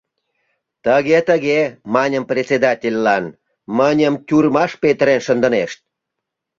Тыге-тыге, 0.85 1.59
маньым 1.93 2.23
председательлан, 2.31 3.25
мыньым 3.77 4.15
тюрьмаш 4.27 4.71
петырен 4.81 5.19
шындынешт. 5.25 5.79